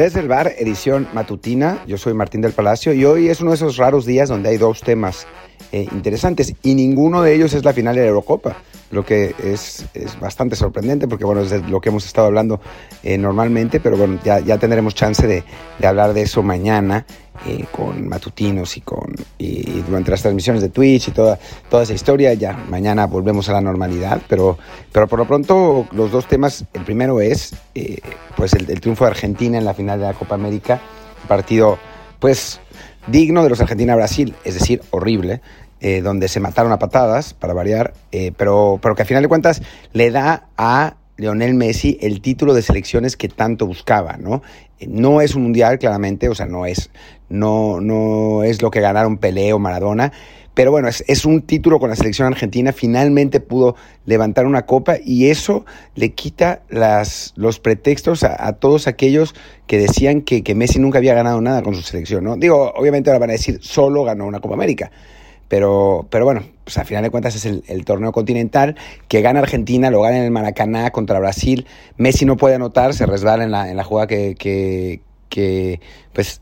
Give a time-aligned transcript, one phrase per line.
[0.00, 1.84] Desde el bar, edición matutina.
[1.86, 4.56] Yo soy Martín del Palacio y hoy es uno de esos raros días donde hay
[4.56, 5.26] dos temas
[5.72, 8.56] eh, interesantes y ninguno de ellos es la final de la Eurocopa,
[8.90, 12.60] lo que es, es bastante sorprendente porque bueno, es de lo que hemos estado hablando
[13.02, 15.44] eh, normalmente, pero bueno, ya, ya tendremos chance de,
[15.78, 17.06] de hablar de eso mañana
[17.46, 21.38] eh, con matutinos y, con, y, durante las transmisiones de Twitch y toda,
[21.70, 22.34] toda esa historia.
[22.34, 24.58] Ya mañana volvemos a la normalidad, pero,
[24.92, 27.98] pero por lo pronto los dos temas, el primero es eh,
[28.36, 30.80] pues el, el, triunfo de Argentina en la final de la Copa América,
[31.28, 31.78] partido
[32.18, 32.60] pues
[33.06, 35.40] digno de los Argentina-Brasil, es decir, horrible.
[35.82, 39.30] Eh, donde se mataron a patadas, para variar, eh, pero, pero que a final de
[39.30, 39.62] cuentas
[39.94, 44.42] le da a Leonel Messi el título de selecciones que tanto buscaba, ¿no?
[44.86, 46.90] No es un mundial, claramente, o sea, no es,
[47.30, 50.12] no, no es lo que ganaron Pelé o Maradona,
[50.52, 54.96] pero bueno, es, es, un título con la selección argentina, finalmente pudo levantar una copa
[55.02, 59.34] y eso le quita las, los pretextos a, a todos aquellos
[59.66, 62.36] que decían que, que, Messi nunca había ganado nada con su selección, ¿no?
[62.36, 64.90] Digo, obviamente ahora van a decir, solo ganó una Copa América,
[65.50, 68.76] pero, pero bueno, pues a final de cuentas es el, el, torneo continental
[69.08, 71.66] que gana Argentina, lo gana en el Maracaná contra Brasil.
[71.96, 75.80] Messi no puede anotar, se resbala en la, en la jugada que, que, que
[76.12, 76.40] pues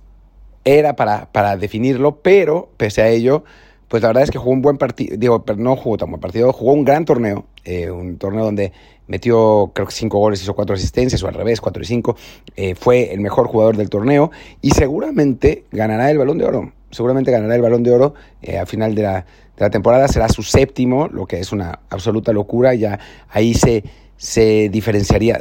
[0.67, 3.45] era para, para definirlo, pero pese a ello,
[3.89, 6.21] pues la verdad es que jugó un buen partido, digo, pero no jugó tan buen
[6.21, 8.73] partido, jugó un gran torneo, eh, un torneo donde
[9.07, 12.15] metió creo que cinco goles, hizo cuatro asistencias, o al revés, cuatro y cinco,
[12.55, 14.31] eh, fue el mejor jugador del torneo
[14.61, 18.67] y seguramente ganará el balón de oro, seguramente ganará el balón de oro eh, a
[18.67, 19.25] final de la,
[19.73, 23.83] temporada, será su séptimo, lo que es una absoluta locura, ya ahí se,
[24.17, 25.41] se diferenciaría,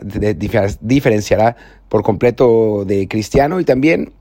[0.81, 1.55] diferenciará
[1.87, 4.13] por completo de Cristiano y también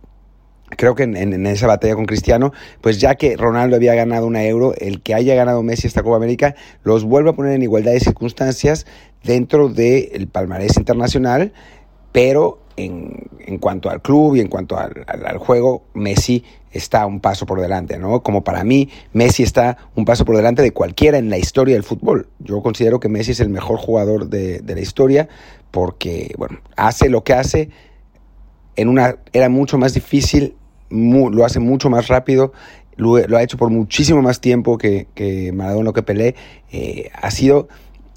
[0.70, 4.74] creo que en, esa batalla con Cristiano, pues ya que Ronaldo había ganado una euro,
[4.78, 8.00] el que haya ganado Messi esta Copa América los vuelve a poner en igualdad de
[8.00, 8.86] circunstancias
[9.22, 11.52] dentro del palmarés internacional,
[12.12, 17.06] pero en, en, cuanto al club y en cuanto al, al, al, juego, Messi está
[17.06, 18.22] un paso por delante, ¿no?
[18.22, 21.84] Como para mí, Messi está un paso por delante de cualquiera en la historia del
[21.84, 22.28] fútbol.
[22.38, 25.28] Yo considero que Messi es el mejor jugador de, de la historia
[25.70, 27.70] porque, bueno, hace lo que hace
[28.76, 30.54] en una era mucho más difícil,
[30.90, 32.52] lo hace mucho más rápido,
[32.96, 36.34] lo, ha hecho por muchísimo más tiempo que, que Maradona que Pelé,
[36.72, 37.68] eh, ha sido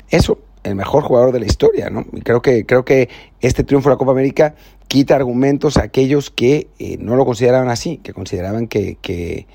[0.09, 2.06] eso, el mejor jugador de la historia, ¿no?
[2.13, 3.09] Y creo que, creo que
[3.41, 4.56] este triunfo de la Copa América
[4.88, 9.47] quita argumentos a aquellos que eh, no lo consideraban así, que consideraban que, que,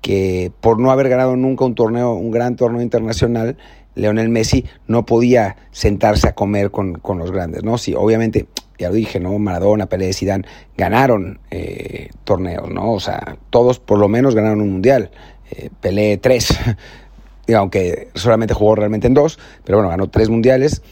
[0.00, 3.56] que por no haber ganado nunca un torneo, un gran torneo internacional,
[3.94, 7.78] Leonel Messi no podía sentarse a comer con, con los grandes, ¿no?
[7.78, 8.46] Sí, obviamente
[8.78, 9.38] ya lo dije, ¿no?
[9.38, 10.44] Maradona, Pelé, Zidane
[10.76, 12.92] ganaron eh, torneos, ¿no?
[12.92, 15.10] O sea, todos por lo menos ganaron un mundial.
[15.50, 16.56] Eh, Pelé tres,
[17.56, 20.82] aunque solamente jugó realmente en dos, pero bueno, ganó tres mundiales.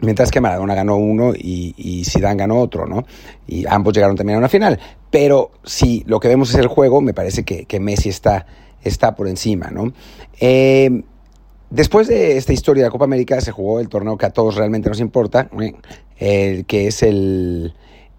[0.00, 3.06] Mientras que Maradona ganó uno y, y Zidane ganó otro, ¿no?
[3.46, 4.78] Y ambos llegaron también a una final.
[5.10, 8.44] Pero si lo que vemos es el juego, me parece que, que Messi está,
[8.82, 9.92] está por encima, ¿no?
[10.40, 11.04] Eh,
[11.74, 14.54] Después de esta historia de la Copa América se jugó el torneo que a todos
[14.54, 15.50] realmente nos importa,
[16.18, 17.74] el que es el,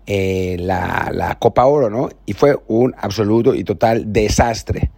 [0.06, 2.10] eh, la, la, Copa Oro, ¿no?
[2.26, 4.92] Y fue un absoluto y total desastre.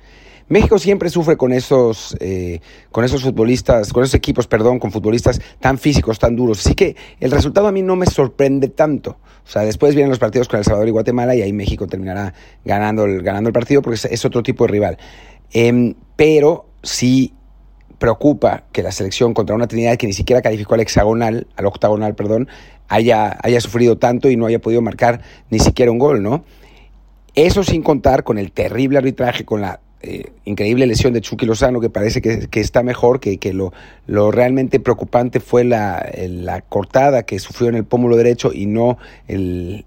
[0.48, 2.60] México siempre sufre con esos, eh,
[2.92, 6.66] con esos futbolistas, con esos equipos, perdón, con futbolistas tan físicos, tan duros.
[6.66, 9.20] Así que el resultado a mí no me sorprende tanto.
[9.46, 12.34] O sea, después vienen los partidos con El Salvador y Guatemala y ahí México terminará
[12.66, 14.98] ganando el, ganando el partido porque es, otro tipo de rival.
[15.54, 17.36] Eh, pero sí
[18.00, 22.16] preocupa que la selección contra una Trinidad que ni siquiera calificó al hexagonal, al octagonal,
[22.16, 22.48] perdón,
[22.88, 26.44] haya, haya sufrido tanto y no haya podido marcar ni siquiera un gol, ¿no?
[27.36, 31.80] Eso sin contar con el terrible arbitraje, con la eh, increíble lesión de Chucky Lozano,
[31.80, 33.74] que parece que, que está mejor, que, que lo,
[34.06, 38.98] lo, realmente preocupante fue la, la, cortada que sufrió en el pómulo derecho y no
[39.28, 39.86] el,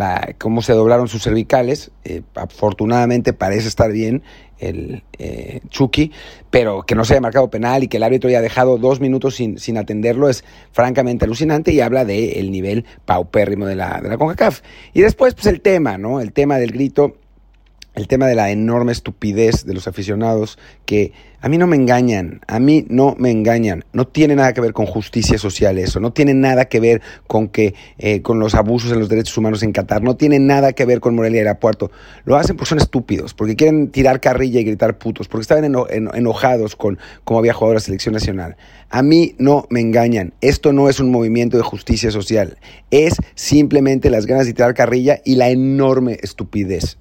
[0.00, 1.92] la, cómo se doblaron sus cervicales.
[2.04, 4.22] Eh, afortunadamente parece estar bien
[4.58, 6.12] el eh, Chucky,
[6.50, 9.36] pero que no se haya marcado penal y que el árbitro haya dejado dos minutos
[9.36, 14.08] sin, sin atenderlo es francamente alucinante y habla del de nivel paupérrimo de la, de
[14.08, 14.60] la CONCACAF.
[14.92, 16.20] Y después, pues el tema, ¿no?
[16.20, 17.16] El tema del grito
[17.94, 22.40] el tema de la enorme estupidez de los aficionados que a mí no me engañan,
[22.46, 26.12] a mí no me engañan, no tiene nada que ver con justicia social eso, no
[26.12, 29.72] tiene nada que ver con que eh, con los abusos en los derechos humanos en
[29.72, 31.90] Qatar, no tiene nada que ver con Morelia y Aeropuerto,
[32.24, 35.86] lo hacen porque son estúpidos, porque quieren tirar carrilla y gritar putos, porque estaban eno
[35.88, 38.56] en enojados con cómo había jugado la selección nacional.
[38.90, 42.58] A mí no me engañan, esto no es un movimiento de justicia social,
[42.90, 46.98] es simplemente las ganas de tirar carrilla y la enorme estupidez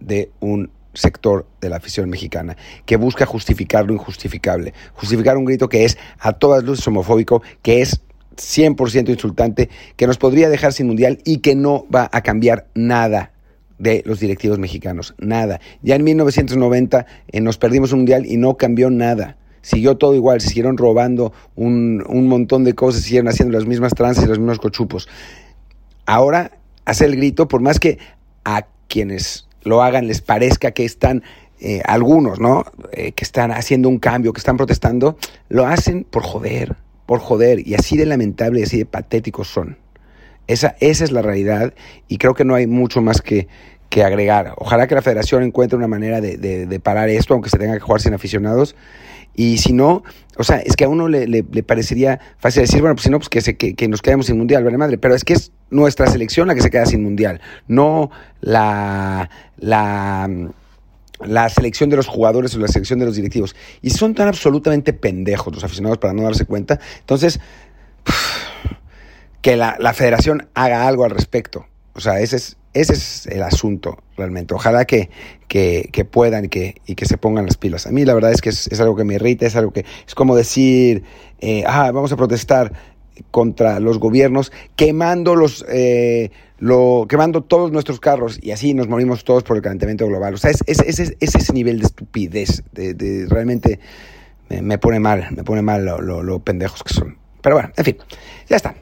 [0.00, 2.56] de un sector de la afición mexicana
[2.86, 7.82] que busca justificar lo injustificable, justificar un grito que es a todas luces homofóbico, que
[7.82, 8.00] es
[8.36, 13.32] 100% insultante, que nos podría dejar sin mundial y que no va a cambiar nada
[13.78, 15.60] de los directivos mexicanos, nada.
[15.82, 19.36] Ya en 1990 eh, nos perdimos un mundial y no cambió nada.
[19.60, 23.94] Siguió todo igual, se siguieron robando un, un montón de cosas, siguieron haciendo las mismas
[23.94, 25.08] tranzas y los mismos cochupos.
[26.06, 26.52] Ahora
[26.84, 27.98] hace el grito, por más que
[28.44, 31.22] a quienes lo hagan les parezca que están
[31.60, 32.64] eh, algunos, ¿no?
[32.92, 35.18] Eh, que están haciendo un cambio, que están protestando,
[35.48, 39.76] lo hacen por joder, por joder, y así de lamentable y así de patéticos son.
[40.46, 41.74] Esa, esa es la realidad
[42.06, 43.48] y creo que no hay mucho más que,
[43.88, 44.54] que agregar.
[44.56, 47.80] Ojalá que la federación encuentre una manera de, de, parar esto, aunque se tenga que
[47.80, 48.74] jugar sin aficionados.
[49.34, 50.02] Y si no,
[50.38, 53.18] o sea, es que a uno le, le, parecería fácil decir, bueno, pues si no,
[53.18, 54.96] pues que, se, que, nos quedemos sin mundial, vale madre.
[54.96, 58.10] Pero es que es nuestra selección la que se queda sin mundial, no
[58.40, 59.28] la,
[59.58, 60.28] la,
[61.20, 63.54] la selección de los jugadores o la selección de los directivos.
[63.82, 66.80] Y son tan absolutamente pendejos los aficionados para no darse cuenta.
[67.00, 67.38] Entonces,
[69.42, 71.66] que la, la federación haga algo al respecto.
[71.92, 74.54] O sea, ese es, ese es el asunto realmente.
[74.54, 75.10] Ojalá que,
[75.48, 77.86] que, puedan y que, y que se pongan las pilas.
[77.86, 80.14] A mí la verdad es que es, algo que me irrita, es algo que es
[80.14, 81.04] como decir,
[81.40, 82.72] eh, ah, vamos a protestar
[83.30, 89.24] contra los gobiernos quemando los eh, lo, quemando todos nuestros carros y así nos morimos
[89.24, 90.34] todos por el calentamiento global.
[90.34, 93.80] O sea, es, es, es, es ese nivel de estupidez, de, de realmente
[94.48, 97.16] me, pone mal, me pone mal lo, lo pendejos que son.
[97.40, 97.96] Pero bueno, en fin,
[98.48, 98.74] ya está.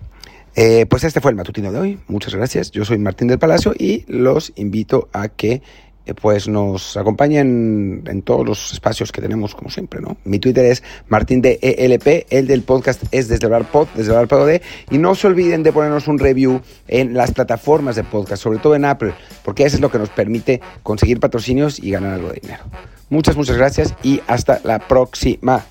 [0.57, 1.99] Eh, pues este fue el matutino de hoy.
[2.07, 2.71] Muchas gracias.
[2.71, 5.63] Yo soy Martín del Palacio y los invito a que
[6.07, 10.19] eh, pues nos acompañen en todos los espacios que tenemos como siempre, ¿no?
[10.25, 14.29] Mi Twitter es Martín de ELP, el del podcast es desde el pod, desde el
[14.29, 14.51] pod
[14.91, 18.75] y no se olviden de ponernos un review en las plataformas de podcast, sobre todo
[18.75, 19.15] en Apple,
[19.45, 22.65] porque eso es lo que nos permite conseguir patrocinios y ganar algo de dinero.
[23.09, 25.65] Muchas, muchas gracias y hasta la próxima.